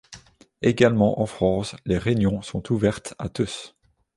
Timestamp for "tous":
3.29-3.75